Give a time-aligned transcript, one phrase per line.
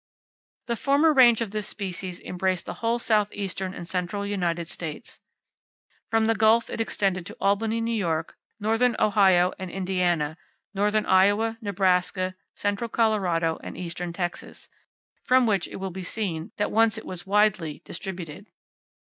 [0.65, 5.19] The former range of this species embraced the whole southeastern and central United States.
[6.09, 8.23] From the Gulf it extended to Albany, N.Y.,
[8.59, 10.37] northern Ohio and Indiana,
[10.73, 14.69] northern Iowa, Nebraska, central Colorado and eastern Texas,
[15.21, 18.47] from which it will be seen that once it was widely distributed.